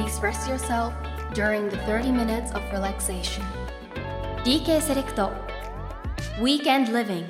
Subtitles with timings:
[0.00, 0.94] Please rest yourself
[1.34, 3.42] during the 30 minutes of relaxation.
[4.44, 5.30] DK セレクト
[6.40, 7.26] Weekend Living.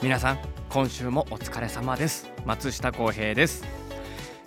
[0.00, 2.30] 皆さん今週もお疲れ様です。
[2.44, 3.64] 松下洸平です。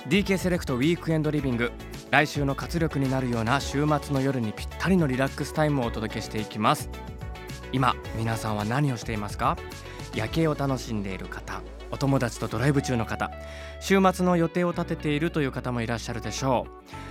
[0.08, 1.74] DK セレクトウィークエンドリビング
[2.12, 6.90] 来週の活力になるような週末の夜にぴったりのリラックスタイムをお届けしていきます。
[7.74, 9.58] 今皆さんは何をしていますか？
[10.16, 11.51] 夜景を楽しんでいる方
[11.92, 13.32] お友達とドライブ中の方
[13.80, 16.66] 週末の予定を立てているという方もいらっしゃるでしょ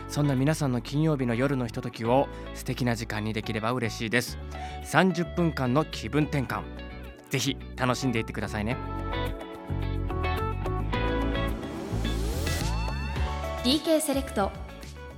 [0.09, 0.13] う。
[0.13, 4.39] そんな皆さんの金曜日の夜のひとときを素敵な時間にできれば嬉しいです。
[4.85, 6.63] 30分間の気分転換。
[7.31, 8.77] ぜひ楽しんでいってくださいね。
[13.63, 14.51] DK セレクト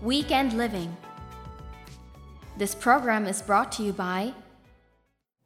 [0.04, 0.90] Weekend Living.
[2.58, 4.34] This program is brought to you by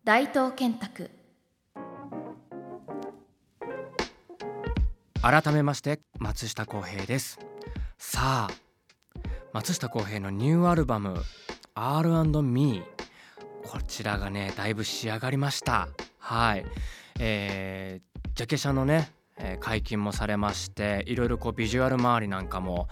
[0.05, 1.11] 大東建託
[5.23, 7.39] 改めまして松下洸平です。
[7.99, 8.51] さあ
[9.53, 11.17] 松下洸平のニューアルバム
[11.75, 12.83] R&Me
[13.65, 15.89] こちらがねだいぶ仕上がりました。
[16.19, 16.65] はい。
[17.19, 22.89] えー、ジャケ写のね、えー解禁もされましていろいろこうビジュアル周りなんかも、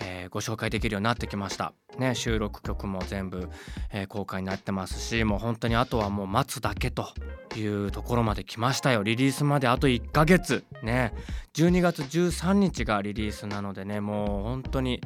[0.00, 1.72] えーご紹介できるようになってきました。
[1.98, 3.48] ね収録曲も全部、
[3.92, 7.08] えー公開になってますしもう本当にあとはもう待つだけと
[7.56, 9.02] いうところまで来ましたよ。
[9.02, 10.64] リリースまであと1ヶ月。
[10.82, 11.12] ね
[11.54, 15.00] 12月13日がリリースなのでねもう本当に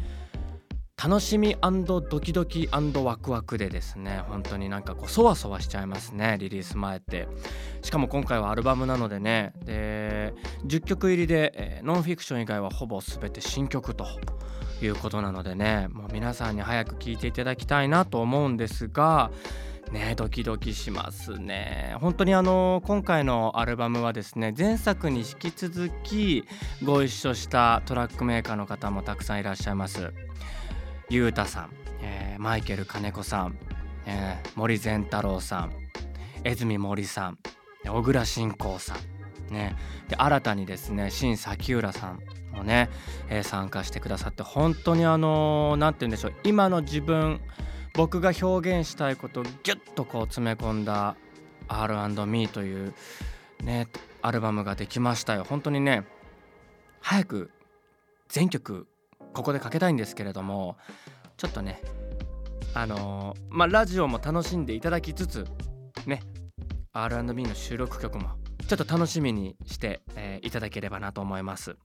[1.03, 7.27] 楽しみドキドキワクワクでですね本当になんかこうそわそわしちゃいますねリリース前って。
[7.83, 10.33] しかも今回はアルバムなのでねで
[10.65, 14.07] 10曲入りで、えーノンフィクション以外はほぼ全て新曲と。
[14.87, 19.31] いうことなのでねもう皆さんに早く聴いていただきたいなと思うんですが
[19.91, 21.97] ねドキドキしますね。
[22.01, 26.45] 本当にあの今回のアルバムはですね前作に引き続き
[26.83, 30.13] ご一緒したトラックメーカーの方もたくさんいらっしゃいます。
[31.11, 33.59] ゆうたさん、えーマイケル金子さん、
[34.07, 35.73] えー森善太郎さん
[36.43, 37.39] 江住森さん
[37.85, 39.22] 小倉信仰さん。
[39.51, 39.77] ね。
[40.09, 42.21] で新たにですね新崎浦さん
[42.53, 42.91] もね、
[43.29, 47.41] えー参加してくださって本当にあの何て言うんでしょう今の自分
[47.95, 51.17] 僕が表現したいことをギュッとこう詰め込んだ
[51.69, 52.95] R&Me という
[53.63, 53.89] ね
[54.23, 55.45] アルバムができましたよ。
[55.45, 56.05] 本当にね
[57.01, 57.51] 早く
[58.29, 58.87] 全曲
[59.35, 60.77] ここでかけたいんですけれども
[61.37, 61.81] ちょっとね
[62.75, 65.47] あのーまあラジオも楽しんでいただきつつ
[66.07, 66.23] ね
[66.93, 68.31] R&B の収録曲も
[68.69, 71.77] ちょっと楽しみにして、えーいただければなと思います。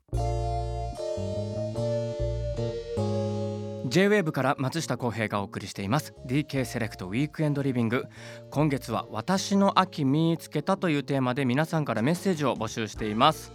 [3.89, 6.13] J-WAVE から松下洸平がお送りしています。
[6.25, 8.05] DK セレクトウィークエンドリビング
[8.51, 13.53] 今月は私の秋見つけたというテーマで皆さんからメッセージを募集しています。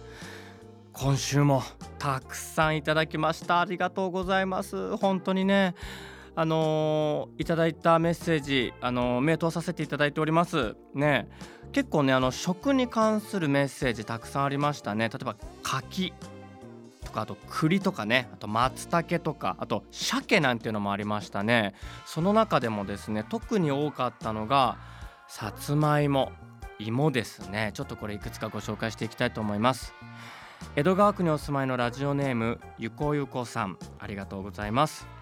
[0.91, 1.63] 今週も
[1.99, 3.61] たくさんいただきました。
[3.61, 4.97] ありがとうございます。
[4.97, 5.75] 本当にね
[6.35, 10.75] あのーいただいたメッセージあのー目通させていただいております。
[10.93, 11.27] ね。
[11.71, 15.09] 結構ねあの食に関するメッセージたくさんありましたね。
[15.09, 16.13] 例えば柿
[17.05, 18.29] とかあと栗とかね。
[18.33, 19.55] あと松茸とか。
[19.59, 21.73] あと鮭なんていうのもありましたね。
[22.05, 24.77] その中でもですね特に多かったのが
[25.27, 26.31] さつまいも
[26.79, 27.71] 芋ですね。
[27.73, 29.93] ちょっとこれいくつかご紹介していきたいと思います。
[30.75, 33.77] 江戸川区にお住まいのラジオネームゆこゆこさん。
[33.99, 35.12] ありがとうございます。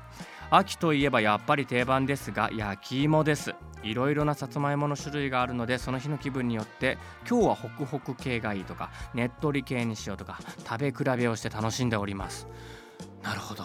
[0.53, 3.55] 秋といえばやっぱり定番ですが焼き芋です。
[3.83, 6.97] いろいろなさつまいもの種類があるのでその日の気分によって
[7.27, 12.49] 今日はホクホク系がいいとかねっとり系にしようとか食べ比べをして楽しんでおります。
[13.23, 13.63] なるほど。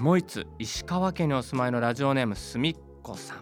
[0.00, 3.38] もう一つ石川県にお住まいのラジオネームすみっこさん。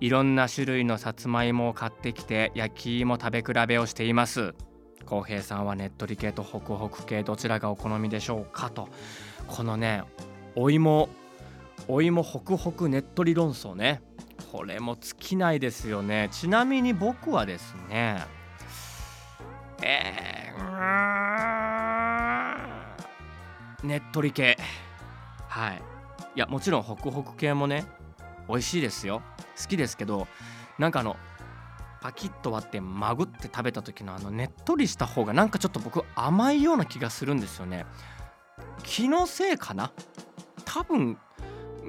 [0.00, 4.56] いろんな種類のさつまいもを買ってきて焼き芋食べ比べをしています。
[5.06, 8.88] 浩平さんはねっとり系とホクホク系どちらがお好みでしょうかと。
[9.46, 10.02] このね
[10.56, 11.08] お芋
[11.88, 14.02] お芋ホクホクねっとり論争ね。
[14.52, 16.28] これも尽きないですよね。
[16.32, 18.24] ちなみに僕はですね。
[19.82, 24.58] えー、ねっとり系。
[25.48, 25.82] はい。
[26.36, 27.84] いやもちろんホクホク系もね
[28.48, 29.22] 美味しいですよ。
[29.60, 30.26] 好きですけど
[30.78, 31.16] なんかあの
[32.00, 37.84] パキッと割ってまぐって食べた時のあのねっとりした方がなんかちょっと僕甘いような気がするんですよね。
[38.82, 39.92] 気のせいかな？
[40.64, 41.18] 多分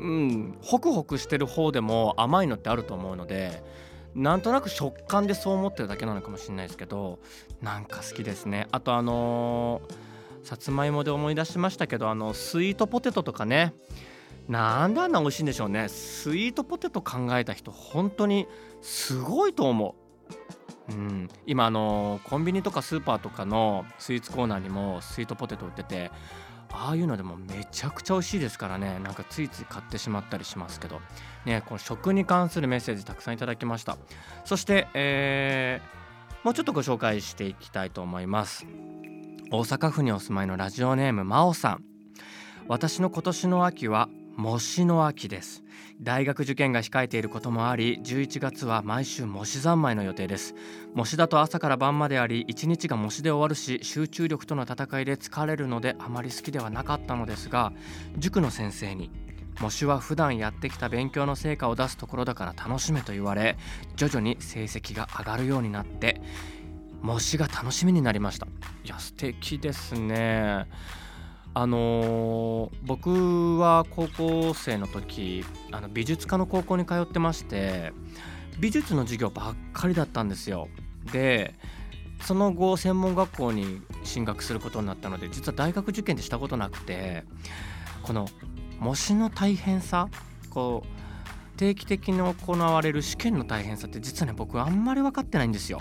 [0.02, 3.64] うんホクホクしてる方でも甘いのってあると思うので
[4.16, 7.20] なんとなく食感でそう思ってるだけなのかもしれないですけど
[7.62, 8.68] なんか好きですね。
[8.72, 10.12] あとあのー
[10.44, 13.74] さつまいもで思い出しましたけどあのスイートポテトとかね。
[14.48, 15.88] なんであんな美味しいんでしょうね。
[15.88, 18.48] スイートポテト考えた人本当に
[18.82, 19.96] すごいと思
[20.90, 26.12] う、うん、今あのコンビニとかスーパーとかのスイーツコーナーにもスイートポテト売ってて
[26.74, 29.00] ああいうのでもめちゃくちゃ美味しいですからね。
[29.00, 31.02] なんかついつい買ってしまったりしますけど。
[31.46, 33.98] ねこの食に関するメッセージたくさんいただきました。
[34.46, 36.02] そして、えー
[36.44, 38.66] もうちょっとご紹介していきたいと思います。
[39.52, 41.84] 大阪府にお住まいのラジオネームまおさん。
[42.68, 45.64] 私の今年の秋は模試の秋です。
[46.02, 50.56] 大学受験が控えていることもあり11月は毎週模試三昧の予定です。
[50.94, 57.72] 模試だと朝から晩まであり1日が模試で終わるし集中力との戦いで疲れるのであまり好きではなかったのですが
[58.18, 59.12] 塾の先生に
[59.60, 63.58] 模試は普段やってきた勉強の成果を出すところだから楽しめと言われ
[63.96, 66.22] 徐々に成績が上がるようになって
[67.02, 68.48] 模試が楽しみになりました。
[68.84, 70.68] いや素敵ですね。
[71.54, 77.92] あのー僕は高校生の時あの美術科の高校に通ってまして
[78.60, 80.68] 美術の授業ばっかりだったんですよ
[81.12, 81.54] で
[82.22, 87.24] その後専門学校に進学することになったので実は大学受験でしたことなくて
[88.04, 88.28] この
[88.80, 90.08] 模試の大変さ
[90.50, 95.80] こう定期的に行われる試験の大変さって実はね僕あんまり分かってないんですよ。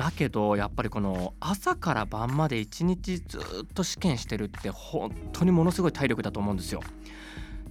[0.00, 3.42] だけどやっぱりこの朝から晩まで一日ずっ
[3.74, 6.80] と試験してるって本当にものすごい体力だと思うんですよ。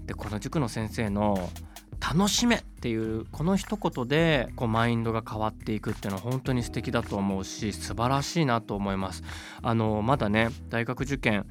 [0.05, 1.49] でこの塾の先生の
[1.99, 9.23] 「楽しめ!」っていうこの一言でこうマインドが変わっていくっていうのは本当に素敵だと思うし素晴らしいなと思います。
[9.63, 11.47] あのまだね大学受験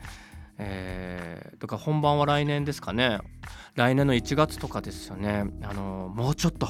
[0.60, 3.18] えー、とか本番は来年ですかね
[3.74, 6.66] 来年の1月とかですよねあのもうちょっと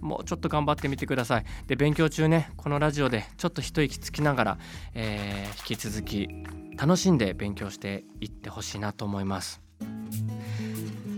[0.00, 1.44] もうちょっと頑張ってみてください。
[1.66, 4.58] で勉強中ねこのラジオでちょっと一息つきながら、
[4.94, 6.28] えー引き続き
[6.76, 9.60] 楽しんで勉強していってほしいなと思います。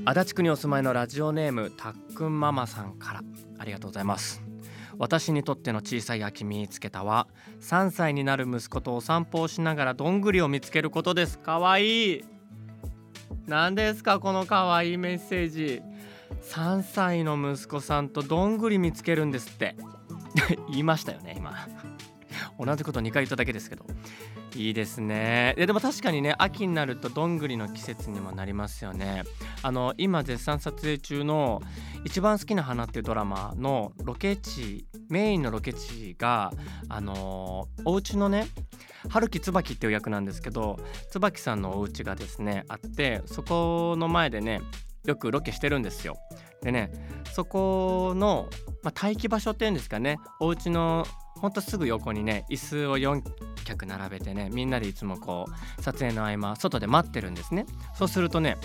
[0.04, 3.20] 足立区にお住まいのラジオネームたっくんママさんから
[3.58, 4.42] ありがとうございます。
[4.98, 7.28] 私にとっての小さい秋見つけたは
[7.60, 11.38] 3歳になる息子とお散歩をしながらどんぐりを見つけることです。
[11.38, 12.24] かわいい。
[13.46, 15.82] 何ですかこのかわいいメッセージ。
[16.42, 19.76] 3歳の息子さんとどんぐり見つけるんですって。
[20.68, 21.68] 言いましたよね今。
[22.58, 23.84] 同じこと2回言っただけですけど。
[24.56, 25.54] いいですね。
[25.56, 29.24] でも確かにね秋になるとどんぐりの季節にもなりますよね。
[29.62, 31.62] あの今絶賛撮影中の
[32.04, 36.52] 「一番好きな花」っていうドラマのロケ地メインのロケ地が
[36.88, 38.46] あのお家のね
[39.08, 40.78] 春樹椿っていう役なんですけど
[41.10, 44.60] 椿さんのお家がですねあってそこの前でね
[45.04, 46.16] よくロケしてるんですよ。
[46.62, 46.90] でね
[47.32, 48.48] そこの、
[48.82, 50.18] まあ、待機場所っていうんですかね。
[50.40, 51.06] お家の
[51.40, 53.22] ほんとすぐ横にね椅子を4
[53.64, 55.46] 脚並べてねみんなでいつもこ
[55.78, 57.66] う撮影の合間外で待ってるんですね。
[57.94, 58.58] そうするとね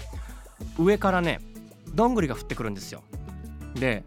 [0.78, 1.40] 上からね
[1.94, 3.04] どんぐりが降ってくるんですよ。
[3.74, 4.04] で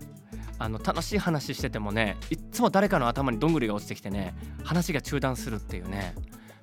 [0.58, 6.14] あの楽しい話しててもねいっつも誰かの頭にどんぐりが落ちてきてね話が中断するっていうね。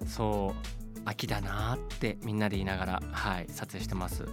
[0.05, 4.25] そう秋だなーってみんなで言いながらはい撮影してます。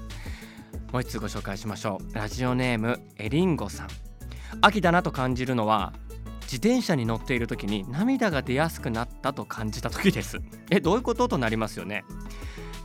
[0.94, 2.14] もう一つご紹介しましょう。
[2.14, 3.88] ラジオネームエリンゴさん。
[4.61, 5.93] 秋だなと感じるのは
[6.43, 10.38] 自転車に乗っている時に涙が出やすくなったと感じた時です。
[10.70, 12.05] えどういうこととなりますよね。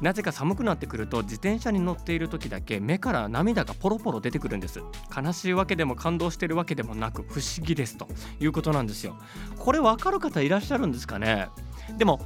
[0.01, 4.81] なぜか寒くなってくると自転車に乗っている時だけ目から涙がポロポロ出てくるんです。
[5.15, 8.07] 悲しいわけでも感動してるわけでもなく不思議ですと
[8.39, 9.19] いうことなんですよ。
[9.59, 11.49] これわかる方いらっしゃるんですかね？
[11.99, 12.19] でも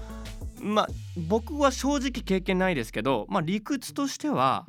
[0.62, 0.88] まあ
[1.28, 4.66] 僕は正直経験ないですけどまあ理屈としては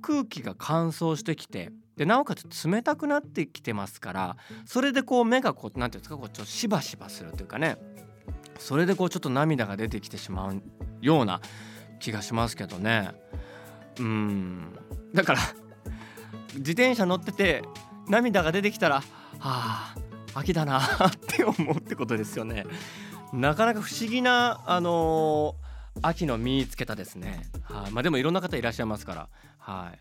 [0.00, 7.76] 空気が乾燥してきてでなおかつ冷たくなってきてますからそれでこう目がこうなんていうんですかこうちょっとしばしばするというかね。
[8.58, 10.62] それでこうちょっと涙が出てきてしまう
[11.00, 11.40] ような
[11.98, 13.10] 気がしますけどね。
[13.98, 14.78] うん。
[15.14, 15.40] だから
[16.54, 17.62] 自転車乗ってて
[18.08, 19.02] 涙が出てきたらは
[19.38, 19.94] あ
[20.34, 22.64] 秋だなって思うってことですよね。
[23.32, 25.69] なかなか不思議なあのー
[26.02, 27.42] 秋の見つけたですね。
[27.62, 27.90] はい。
[27.90, 29.28] まあでもいろんな方いらっしゃいますから。
[29.58, 29.98] はい。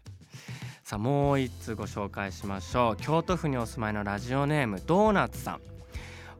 [0.83, 2.97] さあもう一つご紹介しましょう。
[2.97, 5.61] 京都府にお住まいのラジオネームドーナツさん。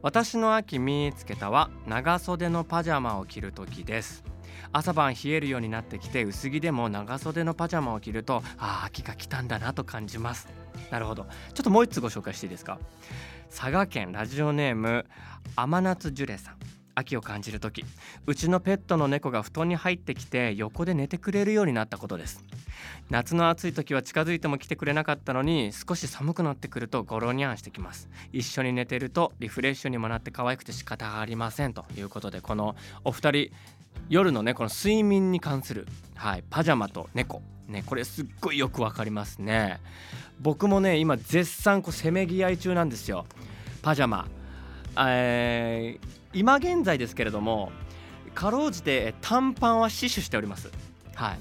[0.02, 4.24] 私の秋見つけたは長袖のパジャマを着る時です。
[4.72, 10.48] 朝晩冷えるようになってきて薄着でも長袖のパジャマを着るとああ秋が来たんだなと感じます。
[10.90, 11.26] なるほど。
[11.54, 12.78] ちょっともう一つご紹介していいですか？
[13.50, 15.06] 佐賀県ラジオネーム
[15.54, 16.56] 甘夏ジュレさん。
[16.94, 17.84] 秋を感じる時
[18.26, 22.44] うちのペットの猫が布団に入ってきて横で寝てくれるようになったことです。
[23.10, 28.08] 夏の暑い時は近づいても来てくれなかったのに少し寒くなってくるとゴロニャンしてきます。
[28.32, 31.72] 一緒に寝てるとリフレッシュにもなって可愛くて仕方がありません。
[31.72, 33.50] ということでこのお二人
[34.08, 37.42] 夜のねこの睡眠に関するはいパジャマと猫。
[37.68, 39.80] ねこれすっごいよくわかりますね。
[40.40, 43.26] 僕もね今絶賛こうせめぎ合い中なんですよ。
[43.82, 44.26] パジャマ。
[44.96, 47.72] えー今現在ですけれども
[48.34, 50.70] かろうじて短パンは死守しております。
[51.14, 51.38] はい。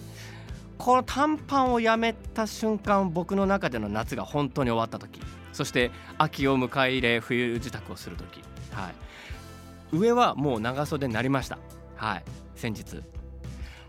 [0.77, 8.41] この短パンをやめた瞬間僕の中での夏が本当に終わった時そして秋を迎え入れ冬支度をする時、
[8.72, 11.58] はい、上はもう長袖になりました。
[11.96, 12.24] はい。
[12.55, 13.03] 先日。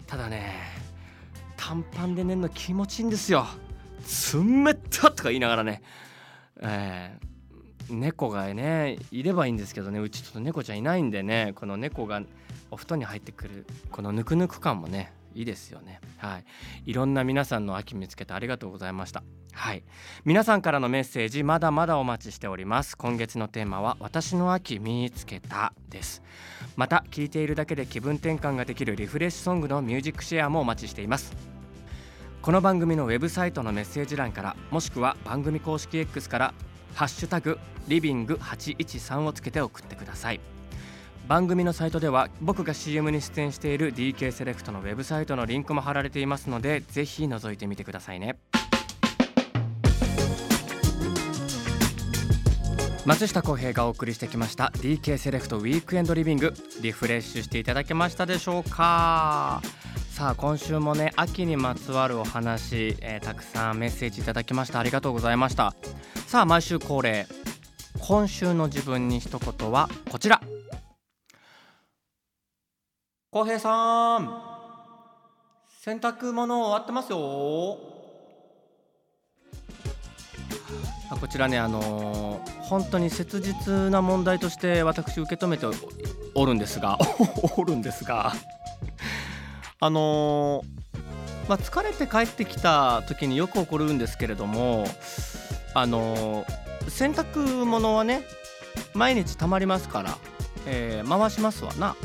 [0.07, 0.54] ただね
[1.57, 3.47] 短パンで寝るの気持ちいいんですよ。
[4.35, 5.83] 冷たとか言いながらね、
[6.61, 7.26] えー、
[7.90, 12.23] 猫がねいればいいんですけどねうちちょっと猫ちゃんいないんでねこの猫が
[12.70, 16.00] お布団に入ってくるこのぬくぬく感もねいいですよね。
[16.18, 16.44] はい。
[16.87, 19.23] いろんな皆さんの秋見つけてありがとうございました。
[19.52, 19.82] はい。
[20.25, 22.97] 皆さんからのメッセージまだまだお待ちしております。
[22.97, 26.23] 今月のテーマは私の秋見つけたです。
[26.76, 31.32] また聞いているだけで気分転換ができるリフレッシュソングのミュージックシェアもお待ちしています。
[32.42, 36.54] この番組のウェブサイトのメッセージ欄からもしくは番組公式 X から
[36.94, 40.40] ハッシュタグリビング813をつけて送ってください。
[41.28, 48.37] 番組のサイトでは僕が CM に出演している DK セレクトのウェブサイトのリンクも貼られていますのでぜひ覗いてみてくださいね。
[53.06, 59.62] 松下洸平がお送りしてきました DK セレクトウィークエンドリビングリフレッシュしていただけましたでしょうか？
[60.20, 64.78] さあ今週もね秋にまつわるお話、えー、たくさんメッセージいただきました。
[64.78, 65.74] ありがとうございました。
[66.26, 67.26] さあ毎週恒例
[68.00, 70.42] 今週の自分に一言はこちら。
[73.30, 74.42] 浩平さん
[75.80, 77.18] 洗濯物終わってますよ。
[77.18, 77.78] こ
[81.30, 85.64] ちらねあのー、本当に切実な問題として私受け止めて
[86.34, 86.98] おるんですが
[87.56, 88.34] おるんですが
[89.80, 94.87] あのー、まあ、疲れて帰ってきた時によく起こるんですけれども
[95.75, 98.22] あのー、洗濯物はね
[98.94, 100.18] 毎日たまりますから、
[100.66, 101.96] えー、回しますわな。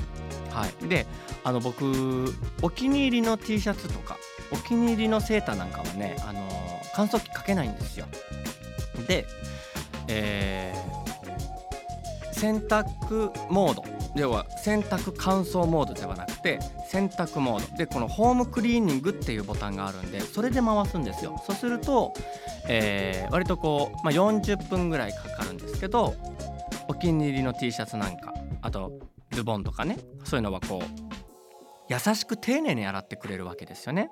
[0.52, 1.06] はい、で
[1.44, 4.18] あの僕お気に入りの T シャツとか
[4.52, 6.48] お気に入りのセーターなんかはね、あの、
[6.94, 8.06] 乾燥機かけないんですよ。
[9.08, 9.26] で、
[10.08, 10.74] え、
[12.32, 13.84] 洗濯モード
[14.16, 22.14] 要は洗濯乾燥モードではなくて洗濯モードでこのホームクリーニングっていうボタンがあるんでそれで回すんですよそうすると、
[22.68, 26.16] えー、割とこう、まあ、40分ぐらいかかるんですけど
[26.88, 29.00] お気に入りの T シャツなんかあと
[29.32, 31.06] ズボンとかねそういうのはこう
[31.90, 34.10] 優しく丁寧に洗ってくれるわけですよね。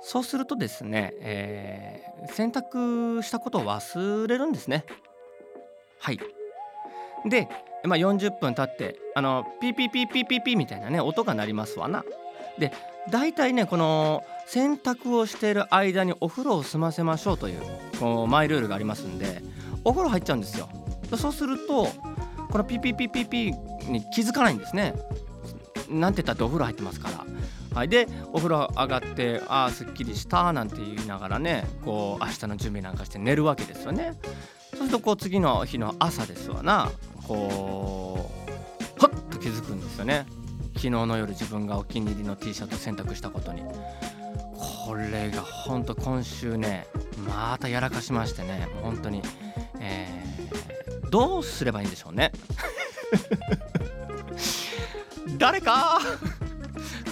[0.00, 4.84] そうするとですね、えー、洗濯したことを忘れるんですね。
[6.00, 6.20] はい。
[7.28, 7.48] で、
[7.84, 12.04] まあ、40分経ってあのピーピーピーピーピーピーみたいなね音が鳴りますわな。
[12.58, 12.72] で
[13.10, 17.62] 大体ねこの洗濯をしている間にお風呂を済ませましょうという
[18.00, 19.42] こうマイルールがありますんで
[19.84, 20.68] お風呂入っちゃうんですよ。
[21.16, 21.88] そうすると
[22.50, 24.94] このピーピーピーピーピーに気づかないんですね。
[25.88, 27.24] なんて言ったってお風呂入ってますから。
[27.74, 34.14] はい、でお風呂上がってああすっきりしたなんて言いながらねこう明日の準備なんかして寝るわけですよね。
[34.70, 36.90] そうするとこう次の日の朝ですわな
[37.28, 38.30] こ
[38.98, 40.26] うはっと気づくんですよね。
[40.74, 43.62] 昨日の夜自分がお気に入りの T シャツ洗濯したことに。
[44.86, 46.86] これがほんと今週ね
[47.26, 49.22] またやらかしましてね本当に、
[49.78, 52.32] えー、どうすればいいんでしょうね。
[55.36, 56.00] 誰か？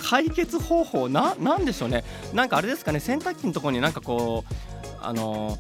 [0.09, 4.55] 解決方法ななんでしょうねなんかあれですかね洗濯機のとこになんかこう
[5.03, 5.59] あの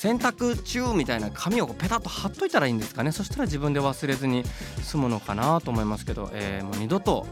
[0.00, 3.12] 洗濯中みたいな紙をペタッと貼っといたらいいんですかね。
[3.12, 4.44] そしたら自分で忘れずに
[4.80, 7.26] 済むのかなと思いますけど、えー、もう二度と、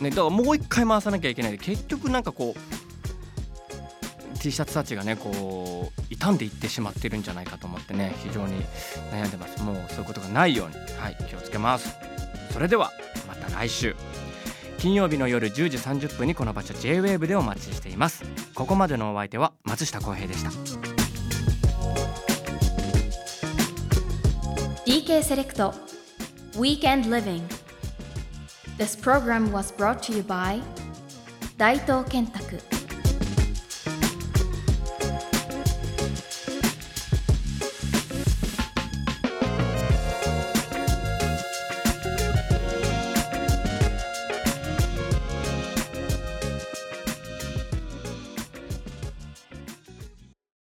[0.00, 1.52] ね、だからもう一回回さなきゃいけない。
[1.52, 8.64] で結局なんかこう T シャツたちがねこう傷んでいってしまってるんじゃないかと思ってね非常に
[9.12, 9.62] 悩んでます。
[9.62, 11.94] もうそういうことがないように、はい、気をつけます。
[12.54, 12.90] それでは
[13.28, 13.94] また来週。
[14.78, 18.24] 金曜日の夜10時30分にこの場所 JWAVE でお待ちしています。
[18.54, 20.87] ここまでのお相手は松下洸平でした。
[24.88, 25.74] DK セレクト
[26.54, 27.42] Weekend Living
[28.78, 30.62] This program was brought to you by
[31.58, 32.77] 大東建託